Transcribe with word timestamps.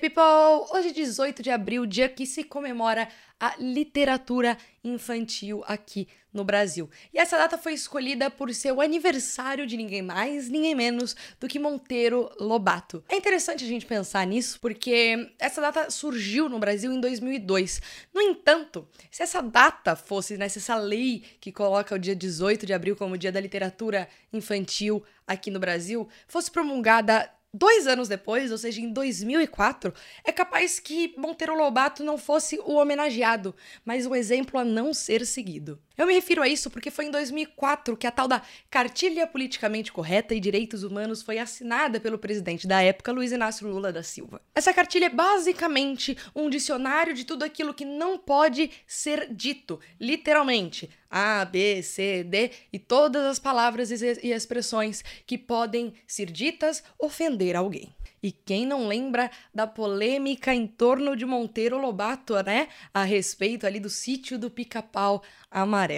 people! 0.00 0.22
Hoje 0.72 0.88
é 0.88 0.92
18 0.92 1.42
de 1.42 1.50
abril, 1.50 1.84
dia 1.84 2.08
que 2.08 2.24
se 2.24 2.42
comemora 2.42 3.06
a 3.38 3.54
literatura 3.58 4.56
infantil 4.82 5.62
aqui 5.66 6.08
no 6.32 6.42
Brasil. 6.42 6.88
E 7.12 7.18
essa 7.18 7.36
data 7.36 7.58
foi 7.58 7.74
escolhida 7.74 8.30
por 8.30 8.52
ser 8.54 8.72
o 8.72 8.80
aniversário 8.80 9.66
de 9.66 9.76
ninguém 9.76 10.00
mais, 10.00 10.48
ninguém 10.48 10.74
menos 10.74 11.14
do 11.38 11.46
que 11.46 11.58
Monteiro 11.58 12.30
Lobato. 12.40 13.04
É 13.10 13.16
interessante 13.16 13.62
a 13.64 13.66
gente 13.66 13.84
pensar 13.84 14.26
nisso 14.26 14.58
porque 14.60 15.32
essa 15.38 15.60
data 15.60 15.90
surgiu 15.90 16.48
no 16.48 16.58
Brasil 16.58 16.90
em 16.92 17.00
2002. 17.00 17.82
No 18.14 18.22
entanto, 18.22 18.88
se 19.10 19.22
essa 19.22 19.42
data 19.42 19.94
fosse, 19.94 20.38
né, 20.38 20.48
se 20.48 20.58
essa 20.58 20.76
lei 20.76 21.24
que 21.40 21.52
coloca 21.52 21.94
o 21.94 21.98
dia 21.98 22.16
18 22.16 22.64
de 22.64 22.72
abril 22.72 22.96
como 22.96 23.18
dia 23.18 23.32
da 23.32 23.40
literatura 23.40 24.08
infantil 24.32 25.02
aqui 25.26 25.50
no 25.50 25.60
Brasil 25.60 26.08
fosse 26.26 26.50
promulgada 26.50 27.30
Dois 27.52 27.88
anos 27.88 28.06
depois, 28.06 28.52
ou 28.52 28.58
seja, 28.58 28.80
em 28.80 28.92
2004, 28.92 29.92
é 30.22 30.30
capaz 30.30 30.78
que 30.78 31.14
Monteiro 31.18 31.56
Lobato 31.56 32.04
não 32.04 32.16
fosse 32.16 32.60
o 32.60 32.74
homenageado, 32.74 33.54
mas 33.84 34.06
um 34.06 34.14
exemplo 34.14 34.58
a 34.60 34.64
não 34.64 34.94
ser 34.94 35.26
seguido. 35.26 35.76
Eu 36.00 36.06
me 36.06 36.14
refiro 36.14 36.40
a 36.40 36.48
isso 36.48 36.70
porque 36.70 36.90
foi 36.90 37.04
em 37.04 37.10
2004 37.10 37.94
que 37.94 38.06
a 38.06 38.10
tal 38.10 38.26
da 38.26 38.40
Cartilha 38.70 39.26
Politicamente 39.26 39.92
Correta 39.92 40.34
e 40.34 40.40
Direitos 40.40 40.82
Humanos 40.82 41.20
foi 41.20 41.38
assinada 41.38 42.00
pelo 42.00 42.16
presidente 42.16 42.66
da 42.66 42.80
época, 42.80 43.12
Luiz 43.12 43.32
Inácio 43.32 43.68
Lula 43.68 43.92
da 43.92 44.02
Silva. 44.02 44.40
Essa 44.54 44.72
cartilha 44.72 45.04
é 45.04 45.10
basicamente 45.10 46.16
um 46.34 46.48
dicionário 46.48 47.12
de 47.12 47.24
tudo 47.24 47.42
aquilo 47.42 47.74
que 47.74 47.84
não 47.84 48.16
pode 48.16 48.70
ser 48.86 49.28
dito, 49.30 49.78
literalmente. 50.00 50.88
A, 51.10 51.44
B, 51.44 51.82
C, 51.82 52.24
D 52.24 52.50
e 52.72 52.78
todas 52.78 53.26
as 53.26 53.38
palavras 53.38 53.90
e 53.90 54.30
expressões 54.30 55.04
que 55.26 55.36
podem 55.36 55.92
ser 56.06 56.30
ditas 56.30 56.82
ofender 56.98 57.56
alguém. 57.56 57.94
E 58.22 58.30
quem 58.30 58.66
não 58.66 58.86
lembra 58.86 59.30
da 59.54 59.66
polêmica 59.66 60.54
em 60.54 60.66
torno 60.66 61.16
de 61.16 61.24
Monteiro 61.24 61.78
Lobato, 61.78 62.34
né? 62.42 62.68
A 62.92 63.02
respeito 63.02 63.66
ali 63.66 63.80
do 63.80 63.88
sítio 63.88 64.38
do 64.38 64.50
pica-pau 64.50 65.22
amarelo. 65.50 65.89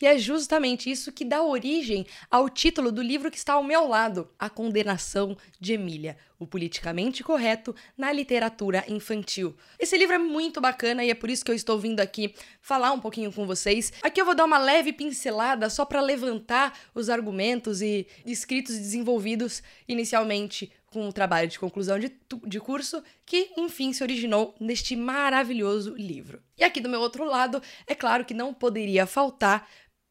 E 0.00 0.06
é 0.06 0.16
justamente 0.16 0.90
isso 0.90 1.12
que 1.12 1.26
dá 1.26 1.42
origem 1.42 2.06
ao 2.30 2.48
título 2.48 2.90
do 2.90 3.02
livro 3.02 3.30
que 3.30 3.36
está 3.36 3.52
ao 3.52 3.62
meu 3.62 3.86
lado, 3.86 4.30
A 4.38 4.48
Condenação 4.48 5.36
de 5.60 5.74
Emília, 5.74 6.16
o 6.38 6.46
politicamente 6.46 7.22
correto 7.22 7.74
na 7.98 8.10
literatura 8.10 8.82
infantil. 8.88 9.54
Esse 9.78 9.98
livro 9.98 10.14
é 10.14 10.18
muito 10.18 10.58
bacana 10.58 11.04
e 11.04 11.10
é 11.10 11.14
por 11.14 11.28
isso 11.28 11.44
que 11.44 11.50
eu 11.50 11.54
estou 11.54 11.78
vindo 11.78 12.00
aqui 12.00 12.34
falar 12.62 12.92
um 12.92 12.98
pouquinho 12.98 13.30
com 13.30 13.46
vocês. 13.46 13.92
Aqui 14.02 14.18
eu 14.22 14.24
vou 14.24 14.34
dar 14.34 14.46
uma 14.46 14.56
leve 14.56 14.90
pincelada 14.90 15.68
só 15.68 15.84
para 15.84 16.00
levantar 16.00 16.78
os 16.94 17.10
argumentos 17.10 17.82
e 17.82 18.06
escritos 18.24 18.78
desenvolvidos 18.78 19.62
inicialmente 19.86 20.72
com 20.90 21.08
o 21.08 21.12
trabalho 21.12 21.48
de 21.48 21.58
conclusão 21.58 21.98
de, 21.98 22.12
de 22.44 22.60
curso, 22.60 23.02
que 23.24 23.52
enfim 23.56 23.92
se 23.92 24.02
originou 24.02 24.54
neste 24.60 24.96
maravilhoso 24.96 25.94
livro. 25.96 26.42
E 26.58 26.64
aqui 26.64 26.80
do 26.80 26.88
meu 26.88 27.00
outro 27.00 27.24
lado, 27.24 27.62
é 27.86 27.94
claro 27.94 28.24
que 28.24 28.34
não 28.34 28.52
poderia 28.52 29.06
faltar 29.06 29.68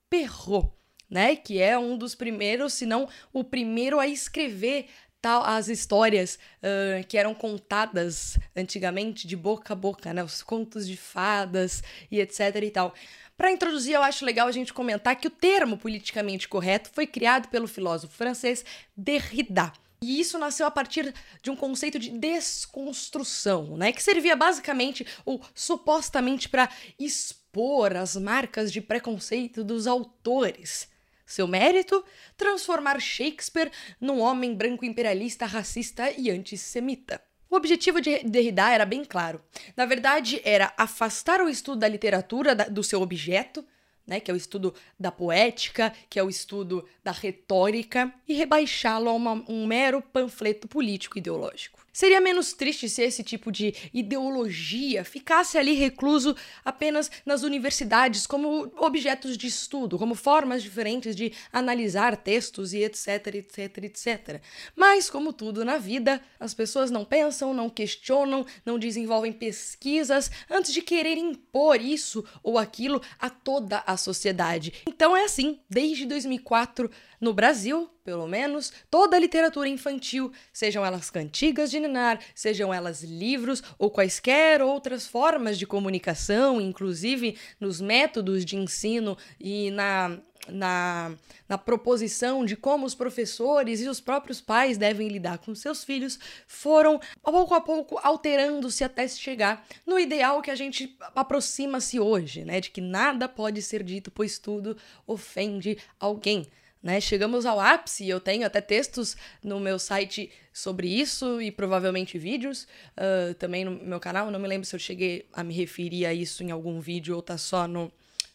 Perrault, 0.10 0.72
né? 1.10 1.36
Que 1.36 1.62
é 1.62 1.78
um 1.78 1.98
dos 1.98 2.16
primeiros, 2.16 2.74
se 2.74 2.86
não 2.86 3.08
o 3.34 3.44
primeiro 3.44 4.00
a 4.00 4.08
escrever 4.08 4.88
tal 5.22 5.44
as 5.44 5.68
histórias 5.68 6.40
uh, 6.64 7.06
que 7.08 7.18
eram 7.18 7.34
contadas 7.34 8.40
antigamente 8.56 9.28
de 9.28 9.36
boca 9.36 9.74
a 9.74 9.76
boca, 9.76 10.14
né? 10.14 10.24
Os 10.24 10.42
contos 10.42 10.88
de 10.88 10.96
fadas 10.96 11.84
e 12.10 12.22
etc 12.22 12.56
e 12.64 12.72
tal. 12.72 12.94
Para 13.36 13.52
introduzir, 13.52 13.96
eu 13.96 14.04
acho 14.04 14.26
legal 14.26 14.48
a 14.48 14.52
gente 14.52 14.74
comentar 14.74 15.16
que 15.16 15.28
o 15.28 15.32
termo 15.32 15.78
politicamente 15.78 16.48
correto 16.48 16.90
foi 16.94 17.06
criado 17.06 17.50
pelo 17.50 17.68
filósofo 17.68 18.14
francês 18.14 18.66
Derrida. 18.96 19.72
E 20.02 20.19
isso 20.19 20.38
nasceu 20.38 20.66
a 20.66 20.72
partir 20.72 21.14
de 21.42 21.52
um 21.52 21.55
conceito 21.55 22.00
de 22.00 22.09
desconstrução, 22.09 23.75
né? 23.75 23.92
Que 23.92 24.02
servia 24.02 24.36
basicamente 24.36 25.05
ou 25.25 25.42
supostamente 25.53 26.47
para 26.47 26.69
expor 26.97 27.95
as 27.97 28.16
marcas 28.16 28.72
de 28.72 28.80
preconceito 28.80 29.64
dos 29.64 29.88
autores. 29.88 30.88
Seu 31.25 31.48
mérito? 31.48 32.04
Transformar 32.38 32.99
Shakespeare 32.99 33.71
num 33.99 34.20
homem 34.20 34.55
branco 34.55 34.86
imperialista, 34.86 35.45
racista 35.45 36.09
e 36.11 36.32
antissemita. 36.32 37.21
O 37.49 37.55
objetivo 37.55 37.99
de 37.99 38.20
Derrida 38.20 38.70
era 38.70 38.86
bem 38.86 39.04
claro. 39.04 39.43
Na 39.76 39.86
verdade, 39.86 40.39
era 40.43 40.73
afastar 40.77 41.42
o 41.42 41.49
estudo 41.49 41.80
da 41.80 41.88
literatura 41.88 42.55
do 42.55 42.83
seu 42.83 43.02
objeto, 43.02 43.65
né, 44.09 44.20
que 44.20 44.31
é 44.31 44.33
o 44.33 44.37
estudo 44.37 44.73
da 44.99 45.11
poética, 45.11 45.93
que 46.09 46.17
é 46.17 46.23
o 46.23 46.30
estudo 46.30 46.83
da 47.03 47.11
retórica, 47.11 48.11
e 48.27 48.33
rebaixá-lo 48.33 49.08
a 49.08 49.14
uma, 49.14 49.43
um 49.47 49.67
mero 49.67 50.02
panfleto 50.02 50.67
político 50.67 51.17
ideológico. 51.20 51.80
Seria 51.92 52.22
menos 52.22 52.54
triste 52.54 52.88
se 52.88 53.02
esse 53.02 53.23
tipo 53.23 53.52
de 53.52 53.73
ideologia 53.94 55.04
ficasse 55.04 55.58
ali 55.58 55.73
recluso 55.73 56.36
apenas 56.64 57.10
nas 57.26 57.44
universidades 57.44 58.27
como 58.27 58.72
objetos 58.77 59.38
de 59.38 59.48
estudo, 59.48 59.98
como 59.98 60.16
formas 60.16 60.61
diferentes 60.64 61.16
de 61.16 61.33
analisar 61.52 62.16
textos 62.17 62.73
e 62.73 62.83
etc, 62.83 63.36
etc, 63.36 63.77
etc. 63.83 64.42
Mas, 64.76 65.10
como 65.10 65.33
tudo 65.33 65.66
na 65.66 65.77
vida, 65.77 66.22
as 66.39 66.54
pessoas 66.54 66.92
não 66.92 67.05
pensam, 67.05 67.54
não 67.54 67.70
questionam, 67.70 68.45
não 68.66 68.80
desenvolvem 68.80 69.32
pesquisas 69.33 70.32
antes 70.50 70.73
de 70.73 70.82
querer 70.82 71.17
impor 71.17 71.82
isso 71.82 72.23
ou 72.44 72.58
aquilo 72.58 73.02
a 73.20 73.30
toda 73.30 73.83
a 73.86 73.98
sociedade. 73.98 74.73
Então 74.88 75.16
é 75.16 75.23
assim, 75.23 75.60
desde 75.70 76.06
2004 76.06 76.89
no 77.20 77.33
Brasil, 77.33 77.89
pelo 78.09 78.27
menos, 78.27 78.73
toda 78.89 79.15
a 79.15 79.20
literatura 79.20 79.70
infantil, 79.70 80.31
sejam 80.52 80.83
elas 80.83 81.11
cantigas 81.11 81.70
de 81.70 81.80
ninar, 81.80 82.20
sejam 82.33 82.73
elas 82.73 83.03
livros 83.03 83.61
ou 83.77 83.92
quaisquer 83.92 84.64
outras 84.64 85.05
formas 85.05 85.59
de 85.59 85.67
comunicação, 85.67 86.59
inclusive 86.59 87.37
nos 87.59 87.80
métodos 87.80 88.43
de 88.43 88.55
ensino 88.55 89.15
e 89.39 89.70
na 89.70 90.17
na, 90.47 91.11
na 91.47 91.59
proposição 91.59 92.43
de 92.43 92.55
como 92.55 92.83
os 92.83 92.95
professores 92.95 93.81
e 93.81 93.87
os 93.87 93.99
próprios 93.99 94.41
pais 94.41 94.80
devem 94.80 95.08
lidar 95.08 95.37
com 95.37 95.53
seus 95.53 95.83
filhos, 95.83 96.17
foram 96.47 96.99
pouco 97.21 97.53
a 97.53 97.61
pouco 97.61 97.99
alterando-se 98.02 98.83
até 98.83 99.08
se 99.08 99.20
chegar 99.20 99.64
no 99.86 99.99
ideal 99.99 100.41
que 100.41 100.49
a 100.49 100.55
gente 100.55 100.97
aproxima-se 101.15 101.99
hoje, 101.99 102.43
né? 102.43 102.59
De 102.59 102.71
que 102.71 102.81
nada 102.81 103.30
pode 103.30 103.61
ser 103.61 103.83
dito, 103.83 104.09
pois 104.09 104.39
tudo 104.39 104.76
ofende 105.05 105.77
alguém. 105.99 106.47
Né? 106.82 107.02
Chegamos 107.02 107.45
ao 107.45 107.60
ápice, 107.60 108.08
eu 108.08 108.22
tenho 108.22 108.45
até 108.45 108.62
textos 108.62 109.17
no 109.44 109.60
meu 109.60 109.78
site 109.78 110.32
sobre 110.54 110.88
isso 110.88 111.42
e 111.42 111.52
provavelmente 111.52 112.17
vídeos 112.17 112.67
uh, 112.98 113.34
também 113.34 113.66
no 113.66 113.72
meu 113.72 114.00
canal. 114.00 114.32
Não 114.32 114.40
me 114.40 114.48
lembro 114.48 114.66
se 114.66 114.76
eu 114.76 114.80
cheguei 114.80 115.26
a 115.34 115.44
me 115.44 115.54
referir 115.54 116.06
a 116.06 116.14
isso 116.14 116.42
em 116.42 116.52
algum 116.52 116.80
vídeo 116.80 117.16
ou 117.16 117.22
tá 117.22 117.38
só 117.38 117.68
no, 117.68 117.92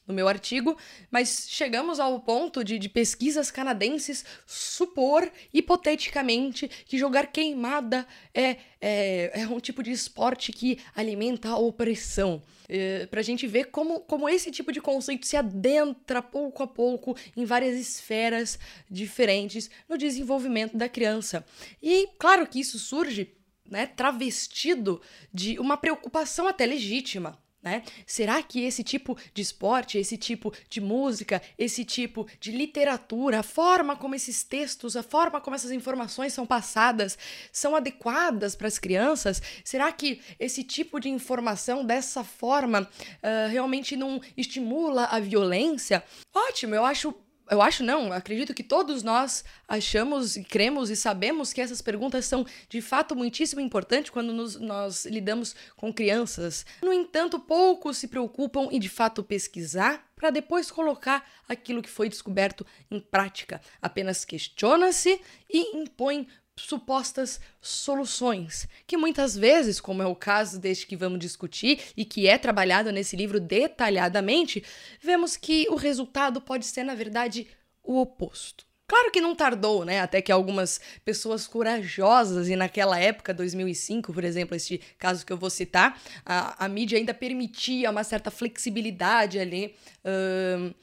no 0.06 0.12
meu 0.12 0.28
artigo, 0.28 0.76
mas 1.10 1.46
chegamos 1.48 1.98
ao 1.98 2.20
ponto 2.20 2.62
de, 2.62 2.78
de, 2.78 2.88
pesquisas 2.88 3.50
canadenses 3.50 4.24
supor, 4.46 5.30
hipoteticamente, 5.52 6.68
que 6.86 6.98
jogar 6.98 7.28
queimada 7.28 8.06
é, 8.34 8.56
é, 8.80 9.40
é 9.42 9.48
um 9.48 9.58
tipo 9.58 9.82
de 9.82 9.90
esporte 9.90 10.52
que 10.52 10.78
alimenta 10.94 11.48
a 11.48 11.56
opressão. 11.56 12.42
É, 12.66 13.06
pra 13.06 13.20
gente 13.20 13.46
ver 13.46 13.64
como, 13.66 14.00
como 14.00 14.28
esse 14.28 14.50
tipo 14.50 14.72
de 14.72 14.80
conceito 14.80 15.26
se 15.26 15.36
adentra 15.36 16.22
pouco 16.22 16.62
a 16.62 16.66
pouco 16.66 17.14
em 17.36 17.44
várias 17.44 17.78
esferas 17.78 18.58
diferentes 18.90 19.70
no 19.86 19.98
desenvolvimento 19.98 20.76
da 20.76 20.88
criança. 20.88 21.44
E 21.82 22.08
claro 22.18 22.46
que 22.46 22.60
isso 22.60 22.78
surge 22.78 23.34
né, 23.70 23.86
travestido 23.86 25.00
de 25.32 25.58
uma 25.58 25.76
preocupação 25.76 26.48
até 26.48 26.64
legítima 26.64 27.38
né? 27.64 27.82
Será 28.06 28.42
que 28.42 28.62
esse 28.62 28.84
tipo 28.84 29.16
de 29.32 29.40
esporte, 29.40 29.96
esse 29.96 30.18
tipo 30.18 30.52
de 30.68 30.80
música, 30.80 31.40
esse 31.58 31.84
tipo 31.84 32.26
de 32.38 32.52
literatura, 32.52 33.40
a 33.40 33.42
forma 33.42 33.96
como 33.96 34.14
esses 34.14 34.44
textos, 34.44 34.96
a 34.96 35.02
forma 35.02 35.40
como 35.40 35.56
essas 35.56 35.72
informações 35.72 36.34
são 36.34 36.46
passadas, 36.46 37.16
são 37.50 37.74
adequadas 37.74 38.54
para 38.54 38.68
as 38.68 38.78
crianças? 38.78 39.42
Será 39.64 39.90
que 39.90 40.20
esse 40.38 40.62
tipo 40.62 41.00
de 41.00 41.08
informação 41.08 41.84
dessa 41.84 42.22
forma 42.22 42.82
uh, 42.82 43.50
realmente 43.50 43.96
não 43.96 44.20
estimula 44.36 45.06
a 45.06 45.18
violência? 45.18 46.04
Ótimo, 46.34 46.74
eu 46.74 46.84
acho 46.84 47.14
eu 47.50 47.60
acho 47.60 47.84
não, 47.84 48.12
acredito 48.12 48.54
que 48.54 48.62
todos 48.62 49.02
nós 49.02 49.44
achamos, 49.68 50.36
cremos 50.48 50.90
e 50.90 50.96
sabemos 50.96 51.52
que 51.52 51.60
essas 51.60 51.82
perguntas 51.82 52.24
são 52.24 52.46
de 52.68 52.80
fato 52.80 53.14
muitíssimo 53.14 53.60
importantes 53.60 54.10
quando 54.10 54.32
nos, 54.32 54.58
nós 54.58 55.04
lidamos 55.04 55.54
com 55.76 55.92
crianças. 55.92 56.64
No 56.82 56.92
entanto, 56.92 57.38
poucos 57.38 57.98
se 57.98 58.08
preocupam 58.08 58.68
em 58.70 58.80
de 58.80 58.88
fato 58.88 59.22
pesquisar 59.22 60.06
para 60.16 60.30
depois 60.30 60.70
colocar 60.70 61.28
aquilo 61.48 61.82
que 61.82 61.90
foi 61.90 62.08
descoberto 62.08 62.66
em 62.90 62.98
prática. 62.98 63.60
Apenas 63.82 64.24
questiona-se 64.24 65.20
e 65.50 65.76
impõe 65.76 66.26
supostas 66.56 67.40
soluções, 67.60 68.68
que 68.86 68.96
muitas 68.96 69.36
vezes, 69.36 69.80
como 69.80 70.02
é 70.02 70.06
o 70.06 70.14
caso 70.14 70.58
deste 70.58 70.86
que 70.86 70.96
vamos 70.96 71.18
discutir 71.18 71.80
e 71.96 72.04
que 72.04 72.28
é 72.28 72.38
trabalhado 72.38 72.92
nesse 72.92 73.16
livro 73.16 73.40
detalhadamente, 73.40 74.62
vemos 75.00 75.36
que 75.36 75.66
o 75.68 75.74
resultado 75.74 76.40
pode 76.40 76.66
ser, 76.66 76.84
na 76.84 76.94
verdade, 76.94 77.46
o 77.82 78.00
oposto. 78.00 78.64
Claro 78.86 79.10
que 79.10 79.20
não 79.20 79.34
tardou, 79.34 79.84
né? 79.84 80.00
Até 80.00 80.20
que 80.20 80.30
algumas 80.30 80.78
pessoas 81.04 81.46
corajosas, 81.46 82.48
e 82.48 82.56
naquela 82.56 82.98
época, 82.98 83.32
2005, 83.32 84.12
por 84.12 84.22
exemplo, 84.22 84.54
este 84.54 84.78
caso 84.98 85.24
que 85.24 85.32
eu 85.32 85.38
vou 85.38 85.48
citar, 85.48 85.98
a, 86.24 86.64
a 86.64 86.68
mídia 86.68 86.98
ainda 86.98 87.14
permitia 87.14 87.90
uma 87.90 88.04
certa 88.04 88.30
flexibilidade 88.30 89.38
ali 89.38 89.74
uh, 90.04 90.74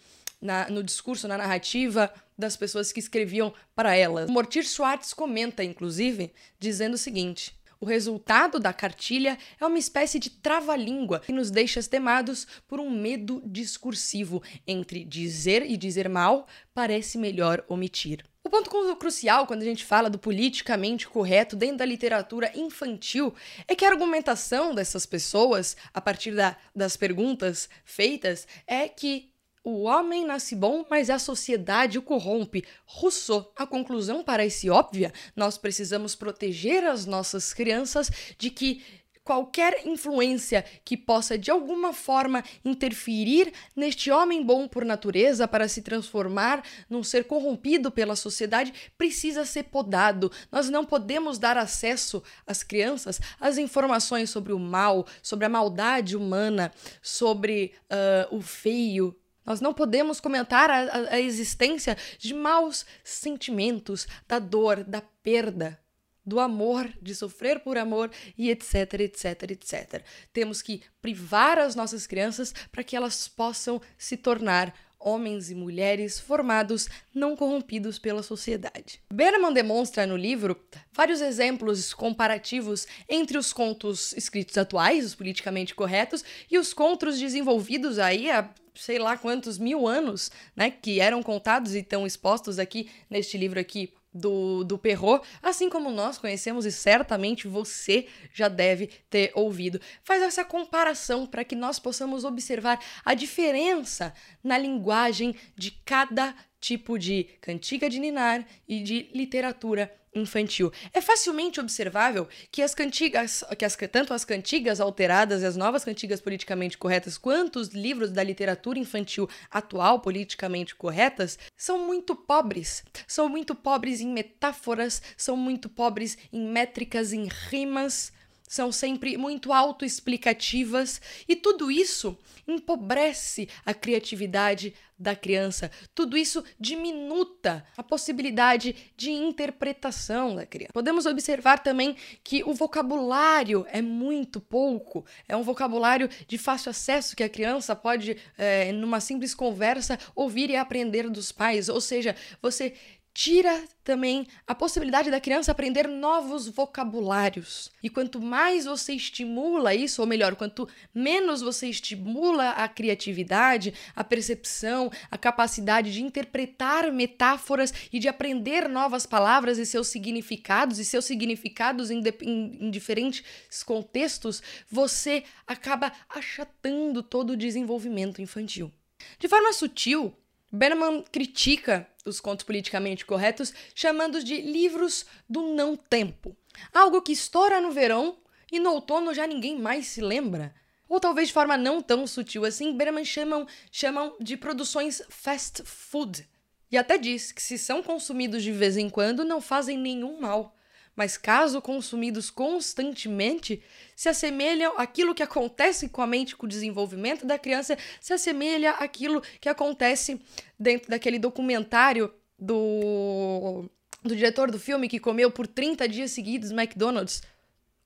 na, 0.41 0.67
no 0.69 0.83
discurso, 0.83 1.27
na 1.27 1.37
narrativa 1.37 2.11
das 2.41 2.57
pessoas 2.57 2.91
que 2.91 2.99
escreviam 2.99 3.53
para 3.73 3.95
elas. 3.95 4.29
Mortir 4.29 4.65
Schwartz 4.65 5.13
comenta, 5.13 5.63
inclusive, 5.63 6.33
dizendo 6.59 6.95
o 6.95 6.97
seguinte. 6.97 7.55
O 7.79 7.85
resultado 7.85 8.59
da 8.59 8.71
cartilha 8.71 9.39
é 9.59 9.65
uma 9.65 9.79
espécie 9.79 10.19
de 10.19 10.29
trava-língua 10.29 11.21
que 11.21 11.31
nos 11.31 11.49
deixa 11.49 11.81
temados 11.81 12.45
por 12.67 12.79
um 12.79 12.91
medo 12.91 13.41
discursivo 13.43 14.43
entre 14.67 15.03
dizer 15.03 15.65
e 15.65 15.75
dizer 15.75 16.07
mal, 16.07 16.45
parece 16.75 17.17
melhor 17.17 17.65
omitir. 17.67 18.23
O 18.43 18.49
ponto 18.49 18.69
crucial 18.97 19.47
quando 19.47 19.63
a 19.63 19.65
gente 19.65 19.83
fala 19.83 20.11
do 20.11 20.19
politicamente 20.19 21.07
correto 21.07 21.55
dentro 21.55 21.77
da 21.77 21.85
literatura 21.85 22.51
infantil 22.55 23.33
é 23.67 23.75
que 23.75 23.85
a 23.85 23.89
argumentação 23.89 24.75
dessas 24.75 25.07
pessoas, 25.07 25.75
a 25.91 25.99
partir 25.99 26.35
da, 26.35 26.55
das 26.75 26.95
perguntas 26.95 27.67
feitas, 27.83 28.47
é 28.67 28.87
que 28.87 29.30
o 29.63 29.83
homem 29.83 30.25
nasce 30.25 30.55
bom, 30.55 30.85
mas 30.89 31.09
a 31.09 31.19
sociedade 31.19 31.99
o 31.99 32.01
corrompe. 32.01 32.65
Rousseau. 32.85 33.51
A 33.55 33.67
conclusão 33.67 34.23
parece 34.23 34.69
óbvia. 34.69 35.13
Nós 35.35 35.57
precisamos 35.57 36.15
proteger 36.15 36.83
as 36.83 37.05
nossas 37.05 37.53
crianças 37.53 38.09
de 38.37 38.49
que 38.49 38.83
qualquer 39.23 39.85
influência 39.85 40.65
que 40.83 40.97
possa 40.97 41.37
de 41.37 41.51
alguma 41.51 41.93
forma 41.93 42.43
interferir 42.65 43.53
neste 43.75 44.09
homem 44.09 44.43
bom 44.43 44.67
por 44.67 44.83
natureza 44.83 45.47
para 45.47 45.67
se 45.67 45.81
transformar 45.81 46.63
num 46.89 47.03
ser 47.03 47.25
corrompido 47.25 47.91
pela 47.91 48.15
sociedade 48.15 48.73
precisa 48.97 49.45
ser 49.45 49.63
podado. 49.63 50.31
Nós 50.51 50.69
não 50.69 50.83
podemos 50.83 51.37
dar 51.37 51.57
acesso 51.57 52.23
às 52.45 52.63
crianças 52.63 53.21
às 53.39 53.57
informações 53.57 54.29
sobre 54.29 54.53
o 54.53 54.59
mal, 54.59 55.05
sobre 55.21 55.45
a 55.45 55.49
maldade 55.49 56.17
humana, 56.17 56.71
sobre 57.01 57.73
uh, 57.91 58.35
o 58.35 58.41
feio, 58.41 59.15
nós 59.45 59.59
não 59.59 59.73
podemos 59.73 60.19
comentar 60.19 60.69
a, 60.69 60.83
a, 60.83 61.13
a, 61.15 61.19
existência 61.19 61.97
de 62.17 62.33
maus 62.33 62.85
sentimentos, 63.03 64.07
da 64.27 64.39
dor, 64.39 64.83
da 64.83 65.01
perda, 65.01 65.79
do 66.25 66.39
amor, 66.39 66.87
de 67.01 67.15
sofrer 67.15 67.59
por 67.61 67.77
amor 67.77 68.11
e 68.37 68.49
etc, 68.49 68.93
etc, 69.01 69.51
etc. 69.51 70.03
Temos 70.31 70.61
que 70.61 70.81
privar 71.01 71.57
as 71.57 71.75
nossas 71.75 72.05
crianças 72.05 72.53
para 72.71 72.83
que 72.83 72.95
elas 72.95 73.27
possam 73.27 73.81
se 73.97 74.15
tornar 74.15 74.73
homens 75.03 75.49
e 75.49 75.55
mulheres 75.55 76.19
formados, 76.19 76.87
não 77.13 77.35
corrompidos 77.35 77.97
pela 77.97 78.23
sociedade. 78.23 79.01
Berman 79.11 79.53
demonstra 79.53 80.05
no 80.05 80.15
livro 80.15 80.59
vários 80.93 81.21
exemplos 81.21 81.93
comparativos 81.93 82.87
entre 83.09 83.37
os 83.37 83.51
contos 83.51 84.13
escritos 84.13 84.57
atuais, 84.57 85.05
os 85.05 85.15
politicamente 85.15 85.75
corretos, 85.75 86.23
e 86.49 86.57
os 86.57 86.73
contos 86.73 87.19
desenvolvidos 87.19 87.99
aí 87.99 88.29
há 88.29 88.49
sei 88.73 88.97
lá 88.97 89.17
quantos 89.17 89.57
mil 89.57 89.85
anos, 89.85 90.31
né, 90.55 90.71
que 90.71 91.01
eram 91.01 91.21
contados 91.21 91.75
e 91.75 91.79
estão 91.79 92.07
expostos 92.07 92.57
aqui 92.57 92.89
neste 93.09 93.37
livro 93.37 93.59
aqui 93.59 93.93
do, 94.13 94.63
do 94.63 94.77
Perrault, 94.77 95.25
assim 95.41 95.69
como 95.69 95.91
nós 95.91 96.17
conhecemos 96.17 96.65
e 96.65 96.71
certamente 96.71 97.47
você 97.47 98.07
já 98.33 98.47
deve 98.47 98.87
ter 99.09 99.31
ouvido. 99.33 99.79
Faz 100.03 100.21
essa 100.21 100.43
comparação 100.43 101.25
para 101.25 101.43
que 101.43 101.55
nós 101.55 101.79
possamos 101.79 102.23
observar 102.23 102.79
a 103.05 103.13
diferença 103.13 104.13
na 104.43 104.57
linguagem 104.57 105.35
de 105.55 105.71
cada 105.71 106.35
tipo 106.61 106.97
de 106.97 107.25
cantiga 107.41 107.89
de 107.89 107.99
ninar 107.99 108.47
e 108.67 108.81
de 108.81 109.09
literatura 109.13 109.91
infantil. 110.13 110.71
É 110.93 111.01
facilmente 111.01 111.59
observável 111.59 112.27
que 112.51 112.61
as 112.61 112.75
cantigas, 112.75 113.43
que 113.57 113.65
as, 113.65 113.77
tanto 113.91 114.13
as 114.13 114.25
cantigas 114.25 114.79
alteradas 114.79 115.41
e 115.41 115.45
as 115.45 115.55
novas 115.55 115.83
cantigas 115.85 116.19
politicamente 116.19 116.77
corretas, 116.77 117.17
quanto 117.17 117.59
os 117.59 117.69
livros 117.69 118.11
da 118.11 118.23
literatura 118.23 118.77
infantil 118.77 119.29
atual 119.49 120.01
politicamente 120.01 120.75
corretas, 120.75 121.39
são 121.55 121.85
muito 121.85 122.15
pobres. 122.15 122.83
São 123.07 123.29
muito 123.29 123.55
pobres 123.55 124.01
em 124.01 124.07
metáforas, 124.07 125.01
são 125.15 125.37
muito 125.37 125.69
pobres 125.69 126.17
em 126.31 126.45
métricas, 126.45 127.13
em 127.13 127.27
rimas 127.49 128.11
são 128.51 128.69
sempre 128.69 129.15
muito 129.15 129.53
autoexplicativas 129.53 130.99
e 131.25 131.37
tudo 131.37 131.71
isso 131.71 132.17
empobrece 132.45 133.47
a 133.65 133.73
criatividade 133.73 134.73
da 134.99 135.15
criança. 135.15 135.71
Tudo 135.95 136.17
isso 136.17 136.43
diminuta 136.59 137.65
a 137.77 137.81
possibilidade 137.81 138.75
de 138.97 139.09
interpretação 139.09 140.35
da 140.35 140.45
criança. 140.45 140.73
Podemos 140.73 141.05
observar 141.05 141.59
também 141.59 141.95
que 142.25 142.43
o 142.43 142.53
vocabulário 142.53 143.65
é 143.69 143.81
muito 143.81 144.41
pouco, 144.41 145.05
é 145.29 145.35
um 145.37 145.43
vocabulário 145.43 146.09
de 146.27 146.37
fácil 146.37 146.71
acesso 146.71 147.15
que 147.15 147.23
a 147.23 147.29
criança 147.29 147.73
pode, 147.73 148.17
é, 148.37 148.73
numa 148.73 148.99
simples 148.99 149.33
conversa, 149.33 149.97
ouvir 150.13 150.49
e 150.49 150.57
aprender 150.57 151.09
dos 151.09 151.31
pais. 151.31 151.69
Ou 151.69 151.79
seja, 151.79 152.17
você 152.41 152.73
tira 153.13 153.63
também 153.83 154.25
a 154.47 154.55
possibilidade 154.55 155.11
da 155.11 155.19
criança 155.19 155.51
aprender 155.51 155.87
novos 155.87 156.47
vocabulários. 156.47 157.71
E 157.83 157.89
quanto 157.89 158.21
mais 158.21 158.65
você 158.65 158.93
estimula 158.93 159.75
isso, 159.75 160.01
ou 160.01 160.07
melhor, 160.07 160.35
quanto 160.35 160.67
menos 160.93 161.41
você 161.41 161.67
estimula 161.67 162.51
a 162.51 162.67
criatividade, 162.67 163.73
a 163.95 164.03
percepção, 164.03 164.91
a 165.09 165.17
capacidade 165.17 165.91
de 165.91 166.01
interpretar 166.01 166.91
metáforas 166.91 167.73
e 167.91 167.99
de 167.99 168.07
aprender 168.07 168.69
novas 168.69 169.05
palavras 169.05 169.57
e 169.57 169.65
seus 169.65 169.87
significados 169.87 170.79
e 170.79 170.85
seus 170.85 171.05
significados 171.05 171.91
em, 171.91 172.01
em, 172.21 172.67
em 172.67 172.71
diferentes 172.71 173.23
contextos, 173.63 174.41
você 174.69 175.23
acaba 175.45 175.91
achatando 176.09 177.03
todo 177.03 177.31
o 177.31 177.37
desenvolvimento 177.37 178.21
infantil. 178.21 178.71
De 179.19 179.27
forma 179.27 179.51
sutil, 179.51 180.15
Berman 180.51 181.03
critica 181.11 181.87
os 182.05 182.19
contos 182.19 182.45
politicamente 182.45 183.05
corretos, 183.05 183.53
chamando-os 183.73 184.23
de 184.23 184.41
livros 184.41 185.05
do 185.29 185.53
não 185.53 185.75
tempo. 185.75 186.35
Algo 186.73 187.01
que 187.01 187.13
estoura 187.13 187.61
no 187.61 187.71
verão 187.71 188.17
e 188.51 188.59
no 188.59 188.71
outono 188.71 189.13
já 189.13 189.25
ninguém 189.25 189.57
mais 189.57 189.87
se 189.87 190.01
lembra. 190.01 190.53
Ou 190.89 190.99
talvez 190.99 191.29
de 191.29 191.33
forma 191.33 191.55
não 191.55 191.81
tão 191.81 192.05
sutil 192.05 192.43
assim, 192.43 192.75
Berman 192.75 193.05
chamam, 193.05 193.47
chamam 193.71 194.15
de 194.19 194.35
produções 194.35 195.01
fast 195.09 195.63
food. 195.63 196.27
E 196.69 196.77
até 196.77 196.97
diz 196.97 197.31
que 197.31 197.41
se 197.41 197.57
são 197.57 197.81
consumidos 197.81 198.43
de 198.43 198.51
vez 198.51 198.75
em 198.75 198.89
quando, 198.89 199.23
não 199.23 199.39
fazem 199.39 199.77
nenhum 199.77 200.19
mal 200.19 200.55
mas 201.01 201.17
caso 201.17 201.59
consumidos 201.63 202.29
constantemente, 202.29 203.59
se 203.95 204.07
assemelham 204.07 204.77
àquilo 204.77 205.15
que 205.15 205.23
acontece 205.23 205.89
com 205.89 205.99
a 205.99 206.05
mente, 206.05 206.35
com 206.35 206.45
o 206.45 206.49
desenvolvimento 206.49 207.25
da 207.25 207.39
criança, 207.39 207.75
se 207.99 208.13
assemelha 208.13 208.73
àquilo 208.73 209.19
que 209.39 209.49
acontece 209.49 210.21
dentro 210.59 210.91
daquele 210.91 211.17
documentário 211.17 212.13
do, 212.37 213.67
do 214.03 214.15
diretor 214.15 214.51
do 214.51 214.59
filme 214.59 214.87
que 214.87 214.99
comeu 214.99 215.31
por 215.31 215.47
30 215.47 215.89
dias 215.89 216.11
seguidos 216.11 216.51
McDonald's. 216.51 217.23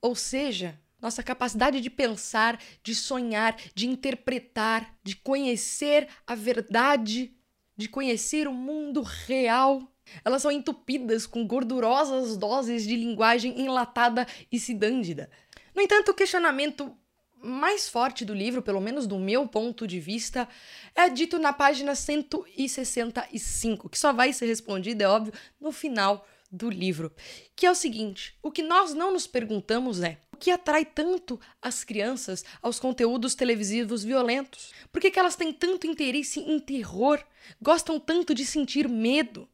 Ou 0.02 0.14
seja, 0.14 0.78
nossa 1.02 1.24
capacidade 1.24 1.80
de 1.80 1.90
pensar, 1.90 2.62
de 2.84 2.94
sonhar, 2.94 3.56
de 3.74 3.88
interpretar, 3.88 4.94
de 5.02 5.16
conhecer 5.16 6.10
a 6.28 6.36
verdade, 6.36 7.34
de 7.78 7.88
conhecer 7.88 8.46
o 8.46 8.54
mundo 8.54 9.02
real 9.02 9.90
elas 10.24 10.42
são 10.42 10.52
entupidas 10.52 11.26
com 11.26 11.46
gordurosas 11.46 12.38
doses 12.38 12.84
de 12.84 12.96
linguagem 12.96 13.62
enlatada 13.62 14.28
e 14.52 14.60
cidândida. 14.60 15.30
No 15.74 15.82
entanto, 15.82 16.12
o 16.12 16.14
questionamento 16.14 16.96
mais 17.42 17.88
forte 17.88 18.26
do 18.26 18.34
livro, 18.34 18.62
pelo 18.62 18.82
menos 18.82 19.06
do 19.06 19.20
meu 19.20 19.48
ponto 19.48 19.86
de 19.86 20.00
vista, 20.00 20.48
é 20.96 21.10
dito 21.10 21.38
na 21.38 21.54
página 21.54 21.94
165, 21.94 23.90
que 23.90 24.00
só 24.00 24.12
vai 24.12 24.34
ser 24.34 24.48
respondido, 24.48 25.04
é 25.04 25.08
óbvio, 25.08 25.34
no 25.60 25.72
final 25.72 26.26
do 26.52 26.70
livro, 26.70 27.12
que 27.56 27.66
é 27.66 27.72
o 27.72 27.76
seguinte: 27.76 28.38
o 28.42 28.52
que 28.52 28.64
nós 28.64 28.94
não 28.94 29.12
nos 29.12 29.28
perguntamos 29.28 30.02
é 30.02 30.18
o 30.32 30.38
que 30.38 30.52
atrai 30.52 30.86
tanto 30.86 31.40
as 31.62 31.84
crianças 31.84 32.44
aos 32.62 32.80
conteúdos 32.80 33.36
televisivos 33.36 34.04
violentos? 34.04 34.72
Por 34.92 35.02
que, 35.02 35.12
que 35.12 35.20
elas 35.20 35.36
têm 35.36 35.54
tanto 35.54 35.88
interesse 35.88 36.40
em 36.40 36.60
terror? 36.60 37.24
Gostam 37.62 38.00
tanto 38.00 38.34
de 38.34 38.46
sentir 38.46 38.88
medo? 38.88 39.48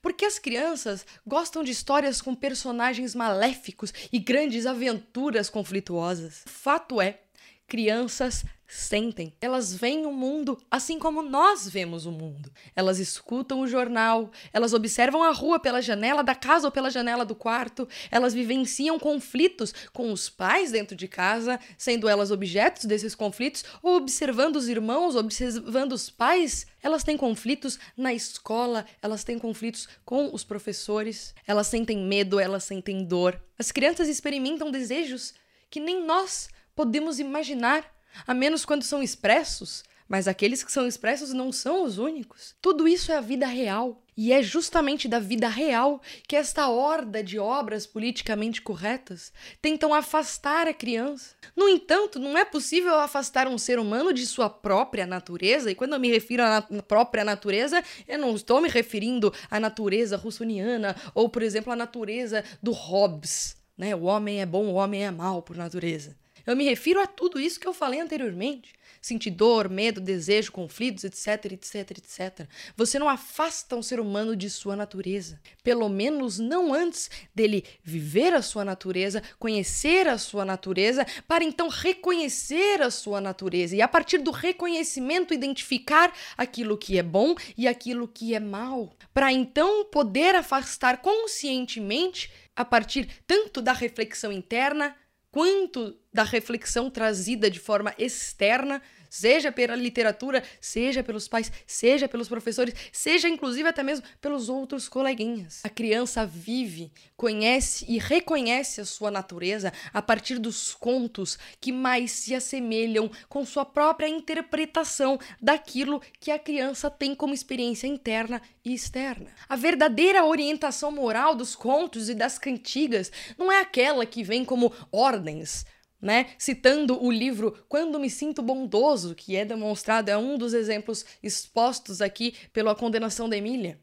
Porque 0.00 0.24
as 0.24 0.38
crianças 0.38 1.06
gostam 1.26 1.62
de 1.62 1.70
histórias 1.70 2.20
com 2.20 2.34
personagens 2.34 3.14
maléficos 3.14 3.92
e 4.12 4.18
grandes 4.18 4.66
aventuras 4.66 5.50
conflituosas. 5.50 6.42
Fato 6.46 7.00
é 7.00 7.20
crianças 7.68 8.44
sentem. 8.66 9.32
Elas 9.40 9.74
veem 9.74 10.04
o 10.04 10.12
mundo 10.12 10.58
assim 10.70 10.98
como 10.98 11.22
nós 11.22 11.68
vemos 11.68 12.06
o 12.06 12.12
mundo. 12.12 12.50
Elas 12.74 12.98
escutam 12.98 13.60
o 13.60 13.66
jornal, 13.66 14.30
elas 14.52 14.74
observam 14.74 15.22
a 15.22 15.30
rua 15.30 15.58
pela 15.58 15.80
janela 15.80 16.22
da 16.22 16.34
casa 16.34 16.66
ou 16.66 16.72
pela 16.72 16.90
janela 16.90 17.24
do 17.24 17.34
quarto, 17.34 17.88
elas 18.10 18.34
vivenciam 18.34 18.98
conflitos 18.98 19.72
com 19.92 20.12
os 20.12 20.28
pais 20.28 20.72
dentro 20.72 20.96
de 20.96 21.08
casa, 21.08 21.58
sendo 21.78 22.08
elas 22.08 22.30
objetos 22.30 22.84
desses 22.84 23.14
conflitos, 23.14 23.64
ou 23.82 23.96
observando 23.96 24.56
os 24.56 24.68
irmãos, 24.68 25.16
observando 25.16 25.92
os 25.92 26.10
pais. 26.10 26.66
Elas 26.82 27.04
têm 27.04 27.16
conflitos 27.16 27.78
na 27.96 28.12
escola, 28.12 28.84
elas 29.02 29.24
têm 29.24 29.38
conflitos 29.38 29.88
com 30.04 30.32
os 30.32 30.44
professores, 30.44 31.34
elas 31.46 31.66
sentem 31.66 31.98
medo, 31.98 32.38
elas 32.38 32.64
sentem 32.64 33.04
dor. 33.04 33.40
As 33.58 33.72
crianças 33.72 34.08
experimentam 34.08 34.70
desejos 34.70 35.34
que 35.70 35.80
nem 35.80 36.04
nós 36.04 36.48
podemos 36.78 37.18
imaginar 37.18 37.84
a 38.24 38.32
menos 38.32 38.64
quando 38.64 38.84
são 38.84 39.02
expressos, 39.02 39.82
mas 40.08 40.28
aqueles 40.28 40.62
que 40.62 40.70
são 40.70 40.86
expressos 40.86 41.32
não 41.32 41.50
são 41.50 41.82
os 41.82 41.98
únicos. 41.98 42.54
Tudo 42.62 42.86
isso 42.86 43.10
é 43.10 43.16
a 43.16 43.20
vida 43.20 43.48
real. 43.48 44.00
E 44.16 44.32
é 44.32 44.44
justamente 44.44 45.08
da 45.08 45.18
vida 45.18 45.48
real 45.48 46.00
que 46.28 46.36
esta 46.36 46.68
horda 46.68 47.20
de 47.20 47.36
obras 47.36 47.84
politicamente 47.84 48.62
corretas 48.62 49.32
tentam 49.60 49.92
afastar 49.92 50.68
a 50.68 50.72
criança. 50.72 51.34
No 51.56 51.68
entanto, 51.68 52.20
não 52.20 52.38
é 52.38 52.44
possível 52.44 52.94
afastar 53.00 53.48
um 53.48 53.58
ser 53.58 53.80
humano 53.80 54.12
de 54.12 54.24
sua 54.24 54.48
própria 54.48 55.04
natureza, 55.04 55.72
e 55.72 55.74
quando 55.74 55.94
eu 55.94 56.00
me 56.00 56.08
refiro 56.08 56.44
à 56.44 56.64
nat 56.70 56.82
própria 56.86 57.24
natureza, 57.24 57.82
eu 58.06 58.20
não 58.20 58.36
estou 58.36 58.60
me 58.60 58.68
referindo 58.68 59.34
à 59.50 59.58
natureza 59.58 60.16
russoniana 60.16 60.94
ou, 61.12 61.28
por 61.28 61.42
exemplo, 61.42 61.72
à 61.72 61.76
natureza 61.76 62.44
do 62.62 62.70
Hobbes. 62.70 63.56
Né? 63.76 63.96
O 63.96 64.02
homem 64.02 64.40
é 64.40 64.46
bom, 64.46 64.66
o 64.66 64.74
homem 64.74 65.04
é 65.04 65.10
mau 65.10 65.42
por 65.42 65.56
natureza. 65.56 66.16
Eu 66.48 66.56
me 66.56 66.64
refiro 66.64 66.98
a 66.98 67.06
tudo 67.06 67.38
isso 67.38 67.60
que 67.60 67.68
eu 67.68 67.74
falei 67.74 68.00
anteriormente. 68.00 68.72
Sentir 69.02 69.28
dor, 69.28 69.68
medo, 69.68 70.00
desejo, 70.00 70.50
conflitos, 70.50 71.04
etc, 71.04 71.52
etc, 71.52 71.90
etc. 71.90 72.48
Você 72.74 72.98
não 72.98 73.06
afasta 73.06 73.76
um 73.76 73.82
ser 73.82 74.00
humano 74.00 74.34
de 74.34 74.48
sua 74.48 74.74
natureza. 74.74 75.38
Pelo 75.62 75.90
menos 75.90 76.38
não 76.38 76.72
antes 76.72 77.10
dele 77.34 77.66
viver 77.84 78.32
a 78.32 78.40
sua 78.40 78.64
natureza, 78.64 79.22
conhecer 79.38 80.08
a 80.08 80.16
sua 80.16 80.42
natureza, 80.42 81.06
para 81.28 81.44
então 81.44 81.68
reconhecer 81.68 82.80
a 82.80 82.90
sua 82.90 83.20
natureza. 83.20 83.76
E 83.76 83.82
a 83.82 83.86
partir 83.86 84.16
do 84.16 84.30
reconhecimento, 84.30 85.34
identificar 85.34 86.10
aquilo 86.34 86.78
que 86.78 86.98
é 86.98 87.02
bom 87.02 87.34
e 87.58 87.68
aquilo 87.68 88.08
que 88.08 88.34
é 88.34 88.40
mal. 88.40 88.96
Para 89.12 89.30
então 89.30 89.84
poder 89.84 90.34
afastar 90.34 91.02
conscientemente, 91.02 92.32
a 92.56 92.64
partir 92.64 93.06
tanto 93.26 93.60
da 93.60 93.74
reflexão 93.74 94.32
interna 94.32 94.96
quanto 95.30 95.96
da 96.12 96.22
reflexão 96.22 96.90
trazida 96.90 97.50
de 97.50 97.60
forma 97.60 97.94
externa, 97.98 98.82
seja 99.08 99.50
pela 99.52 99.74
literatura, 99.74 100.42
seja 100.60 101.02
pelos 101.02 101.28
pais, 101.28 101.50
seja 101.66 102.08
pelos 102.08 102.28
professores, 102.28 102.74
seja 102.92 103.28
inclusive 103.28 103.68
até 103.68 103.82
mesmo 103.82 104.06
pelos 104.20 104.48
outros 104.48 104.88
coleguinhas. 104.88 105.60
A 105.64 105.68
criança 105.68 106.26
vive, 106.26 106.92
conhece 107.16 107.84
e 107.88 107.98
reconhece 107.98 108.80
a 108.80 108.84
sua 108.84 109.10
natureza 109.10 109.72
a 109.92 110.02
partir 110.02 110.38
dos 110.38 110.74
contos 110.74 111.38
que 111.60 111.72
mais 111.72 112.10
se 112.12 112.34
assemelham 112.34 113.10
com 113.28 113.44
sua 113.44 113.64
própria 113.64 114.08
interpretação 114.08 115.18
daquilo 115.40 116.00
que 116.20 116.30
a 116.30 116.38
criança 116.38 116.90
tem 116.90 117.14
como 117.14 117.34
experiência 117.34 117.86
interna 117.86 118.40
e 118.64 118.74
externa. 118.74 119.30
A 119.48 119.56
verdadeira 119.56 120.24
orientação 120.24 120.90
moral 120.90 121.34
dos 121.34 121.54
contos 121.54 122.08
e 122.08 122.14
das 122.14 122.38
cantigas 122.38 123.10
não 123.36 123.50
é 123.50 123.60
aquela 123.60 124.04
que 124.06 124.22
vem 124.22 124.44
como 124.44 124.72
ordens 124.90 125.64
né? 126.00 126.26
Citando 126.38 127.02
o 127.02 127.10
livro 127.10 127.64
Quando 127.68 127.98
Me 127.98 128.08
Sinto 128.08 128.40
Bondoso, 128.42 129.14
que 129.14 129.36
é 129.36 129.44
demonstrado, 129.44 130.10
é 130.10 130.16
um 130.16 130.38
dos 130.38 130.54
exemplos 130.54 131.04
expostos 131.22 132.00
aqui 132.00 132.34
pela 132.52 132.74
condenação 132.74 133.28
da 133.28 133.36
Emília. 133.36 133.80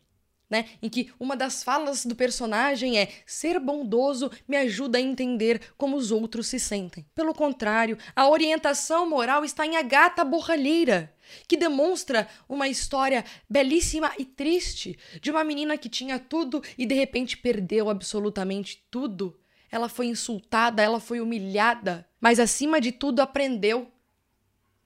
Né? 0.48 0.69
Em 0.79 0.88
que 0.88 1.12
uma 1.19 1.36
das 1.36 1.63
falas 1.63 2.05
do 2.05 2.15
personagem 2.15 3.00
é: 3.00 3.10
ser 3.25 3.60
bondoso 3.60 4.29
me 4.48 4.55
ajuda 4.55 5.00
a 5.00 5.01
entender 5.01 5.60
como 5.75 5.98
os 5.98 6.12
outros 6.12 6.45
se 6.48 6.60
sentem. 6.60 7.03
Pelo 7.15 7.34
contrário, 7.34 7.98
a 8.15 8.29
orientação 8.29 9.10
moral 9.10 9.43
está 9.43 9.65
em 9.65 9.75
A 9.75 9.81
Gata 9.81 10.24
Borralheira, 10.24 11.12
que 11.48 11.57
demonstra 11.57 12.27
uma 12.48 12.69
história 12.69 13.25
belíssima 13.50 14.12
e 14.19 14.24
triste 14.24 14.98
de 15.19 15.31
uma 15.31 15.43
menina 15.43 15.79
que 15.79 15.89
tinha 15.89 16.19
tudo 16.19 16.62
e 16.77 16.86
de 16.86 16.93
repente 16.93 17.38
perdeu 17.38 17.89
absolutamente 17.89 18.86
tudo 18.91 19.36
ela 19.75 19.89
foi 19.89 20.08
insultada, 20.08 20.82
ela 20.82 21.00
foi 21.00 21.20
humilhada, 21.20 22.08
mas 22.20 22.39
acima 22.39 22.79
de 22.79 22.91
tudo 22.91 23.20
aprendeu 23.20 23.91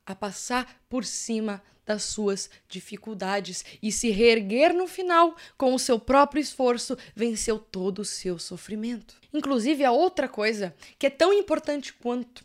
a 0.03 0.15
passar 0.15 0.81
por 0.89 1.05
cima 1.05 1.61
das 1.85 2.03
suas 2.03 2.49
dificuldades 2.67 3.63
e 3.81 3.91
se 3.91 4.09
reerguer 4.09 4.73
no 4.73 4.87
final 4.87 5.35
com 5.57 5.73
o 5.73 5.79
seu 5.79 5.99
próprio 5.99 6.41
esforço, 6.41 6.97
venceu 7.15 7.59
todo 7.59 7.99
o 7.99 8.05
seu 8.05 8.39
sofrimento. 8.39 9.15
Inclusive, 9.31 9.85
a 9.85 9.91
outra 9.91 10.27
coisa 10.27 10.75
que 10.97 11.05
é 11.05 11.09
tão 11.09 11.31
importante 11.31 11.93
quanto 11.93 12.43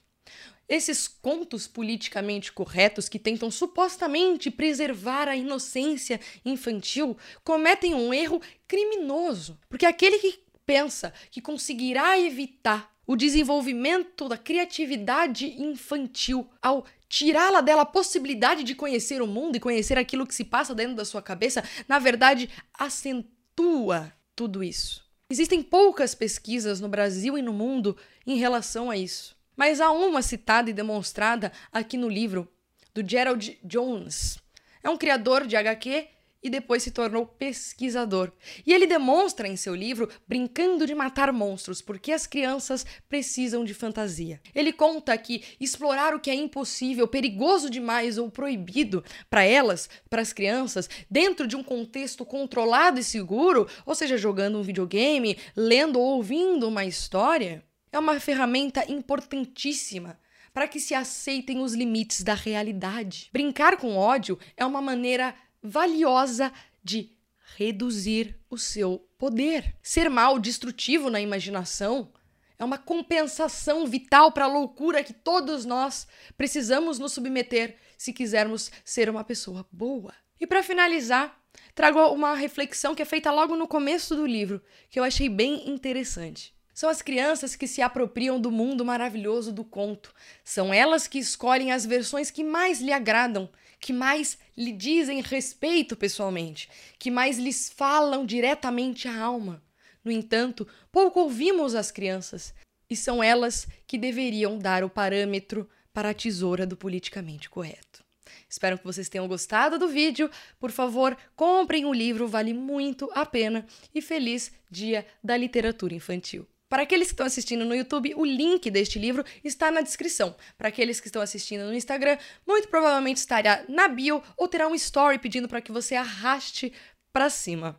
esses 0.69 1.09
contos 1.09 1.67
politicamente 1.67 2.53
corretos 2.53 3.09
que 3.09 3.19
tentam 3.19 3.51
supostamente 3.51 4.51
preservar 4.51 5.29
a 5.29 5.37
inocência 5.37 6.21
infantil 6.45 7.17
cometem 7.43 7.95
um 7.95 8.13
erro 8.15 8.41
criminoso, 8.67 9.59
porque 9.69 9.85
aquele 9.85 10.19
que 10.19 10.44
pensa 10.67 11.13
que 11.31 11.41
conseguirá 11.41 12.19
evitar 12.19 12.93
o 13.07 13.17
desenvolvimento 13.17 14.29
da 14.29 14.39
criatividade 14.39 15.47
infantil 15.61 16.49
ao 16.63 16.87
tirá-la 17.09 17.61
dela 17.61 17.83
a 17.83 17.87
possibilidade 17.87 18.65
de 18.65 18.75
conhecer 18.75 19.21
o 19.23 19.27
mundo 19.27 19.57
e 19.57 19.61
conhecer 19.61 19.99
aquilo 19.99 20.27
que 20.27 20.35
se 20.35 20.45
passa 20.45 20.75
dentro 20.75 20.97
da 20.97 21.05
sua 21.05 21.23
cabeça, 21.23 21.63
na 21.87 21.99
verdade, 21.99 22.49
acentua 22.73 24.13
tudo 24.35 24.65
isso. 24.65 25.05
Existem 25.31 25.63
poucas 25.63 26.15
pesquisas 26.15 26.81
no 26.81 26.89
Brasil 26.89 27.39
e 27.39 27.43
no 27.43 27.53
mundo 27.53 27.97
em 28.27 28.37
relação 28.37 28.91
a 28.91 28.97
isso, 28.97 29.37
mas 29.57 29.81
há 29.81 29.91
uma 29.91 30.23
citada 30.23 30.71
e 30.71 30.73
demonstrada 30.73 31.53
aqui 31.73 31.97
no 31.97 32.09
livro 32.09 32.49
do 32.93 33.07
Gerald 33.07 33.59
Jones. 33.63 34.39
É 34.83 34.91
um 34.91 34.97
criador 34.97 35.47
de 35.47 35.57
HQ 35.57 36.09
e 36.45 36.51
depois 36.51 36.83
se 36.83 36.91
tornou 36.91 37.27
pesquisador. 37.27 38.31
E 38.67 38.73
ele 38.75 38.87
demonstra 38.87 39.49
em 39.49 39.57
seu 39.57 39.75
livro 39.75 40.11
Brincando 40.29 40.87
de 40.87 40.95
Matar 40.95 41.33
Monstros, 41.33 41.81
porque 41.81 42.13
as 42.13 42.27
crianças 42.27 42.85
precisam 43.09 43.65
de 43.65 43.73
fantasia. 43.73 44.39
Ele 44.55 44.71
conta 44.71 45.17
que 45.17 45.43
explorar 45.59 46.15
o 46.15 46.21
que 46.21 46.31
é 46.31 46.35
impossível, 46.35 47.09
perigoso 47.09 47.71
demais 47.71 48.19
ou 48.19 48.31
proibido 48.31 49.03
para 49.31 49.43
elas, 49.43 49.89
para 50.11 50.21
as 50.21 50.35
crianças, 50.35 50.91
dentro 51.11 51.47
de 51.47 51.57
um 51.57 51.63
contexto 51.63 52.27
controlado 52.27 53.01
e 53.01 53.05
seguro, 53.05 53.67
ou 53.87 53.95
seja, 53.95 54.19
jogando 54.19 54.59
um 54.59 54.63
videogame, 54.63 55.39
lendo 55.57 55.99
ou 55.99 56.17
ouvindo 56.17 56.69
uma 56.69 56.85
história, 56.85 57.65
é 57.91 57.99
uma 57.99 58.21
ferramenta 58.21 58.85
importantíssima 58.91 60.19
para 60.53 60.69
que 60.69 60.79
se 60.79 60.95
aceitem 60.95 61.61
os 61.61 61.75
limites 61.75 62.23
da 62.23 62.35
realidade. 62.35 63.29
Brincar 63.33 63.77
com 63.77 63.97
ódio 63.97 64.39
é 64.57 64.65
uma 64.65 64.81
maneira 64.81 65.35
valiosa 65.65 66.53
de 66.83 67.11
reduzir 67.57 68.39
o 68.51 68.59
seu 68.59 69.09
poder. 69.17 69.75
Ser 69.83 70.11
mal, 70.11 70.39
destrutivo 70.39 71.09
na 71.09 71.21
imaginação, 71.21 72.13
é 72.59 72.65
uma 72.65 72.79
compensação 72.79 73.87
vital 73.87 74.31
para 74.31 74.45
a 74.45 74.53
loucura 74.53 75.03
que 75.03 75.15
todos 75.15 75.65
nós 75.65 76.07
precisamos 76.37 76.99
nos 76.99 77.13
submeter 77.13 77.79
se 77.97 78.13
quisermos 78.13 78.71
ser 78.85 79.09
uma 79.09 79.25
pessoa 79.25 79.67
boa. 79.73 80.15
E 80.39 80.47
para 80.47 80.63
finalizar, 80.63 81.41
trago 81.75 81.99
uma 82.09 82.35
reflexão 82.35 82.95
que 82.95 83.03
é 83.03 83.07
feita 83.07 83.33
logo 83.33 83.57
no 83.57 83.67
começo 83.67 84.15
do 84.15 84.27
livro, 84.27 84.63
que 84.91 85.01
eu 85.01 85.05
achei 85.05 85.29
bem 85.29 85.69
interessante. 85.71 86.54
São 86.75 86.91
as 86.91 87.01
crianças 87.01 87.55
que 87.55 87.69
se 87.69 87.81
apropriam 87.81 88.41
do 88.41 88.51
mundo 88.51 88.85
maravilhoso 88.85 89.53
do 89.53 89.63
conto. 89.63 90.13
São 90.43 90.75
elas 90.75 91.07
que 91.07 91.21
escolhem 91.21 91.71
as 91.71 91.87
versões 91.87 92.33
que 92.33 92.43
mais 92.43 92.81
lhe 92.81 92.93
agradam, 92.93 93.49
que 93.79 93.93
mais 93.93 94.37
lhe 94.57 94.73
dizem 94.73 95.21
respeito 95.21 95.95
pessoalmente, 95.95 96.69
que 96.99 97.13
mais 97.13 97.39
lhes 97.39 97.69
falam 97.69 98.27
diretamente 98.27 99.07
à 99.07 99.17
alma. 99.17 99.63
No 100.05 100.11
entanto, 100.11 100.67
pouco 100.91 101.21
ouvimos 101.21 101.77
as 101.77 101.93
crianças, 101.93 102.53
e 102.91 102.97
são 102.97 103.23
elas 103.23 103.69
que 103.87 103.97
deveriam 103.97 104.59
dar 104.59 104.83
o 104.83 104.91
parâmetro 104.91 105.69
para 105.93 106.11
a 106.11 106.15
tesoura 106.15 106.67
do 106.67 106.77
politicamente 106.77 107.49
correto. 107.49 108.03
Espero 108.49 108.79
que 108.79 108.85
vocês 108.85 109.09
tenham 109.09 109.29
gostado 109.29 109.79
do 109.79 109.89
vídeo. 109.89 110.29
Por 110.59 110.71
favor, 110.71 111.17
comprem 111.37 111.85
o 111.85 111.93
livro, 111.93 112.27
vale 112.27 112.53
muito 112.53 113.09
a 113.15 113.25
pena. 113.25 113.65
E 113.95 114.03
feliz 114.03 114.53
Dia 114.71 115.07
da 115.23 115.37
Literatura 115.37 115.95
Infantil. 115.95 116.47
Para 116.75 116.83
aqueles 116.83 117.07
que 117.07 117.13
estão 117.13 117.27
assistindo 117.27 117.65
no 117.65 117.73
YouTube, 117.73 118.17
o 118.17 118.25
link 118.25 118.69
deste 118.69 118.99
livro 118.99 119.25
está 119.45 119.71
na 119.71 119.81
descrição. 119.81 120.35
Para 120.59 120.71
aqueles 120.71 120.99
que 120.99 121.07
estão 121.07 121.23
assistindo 121.23 121.67
no 121.67 121.73
Instagram, 121.73 122.19
muito 122.45 122.67
provavelmente 122.67 123.19
estará 123.19 123.65
na 123.69 123.87
bio 123.87 124.21
ou 124.37 124.49
terá 124.49 124.67
um 124.67 124.75
story 124.75 125.21
pedindo 125.21 125.47
para 125.47 125.61
que 125.61 125.71
você 125.71 125.95
arraste 125.95 126.73
para 127.13 127.31
cima. 127.31 127.79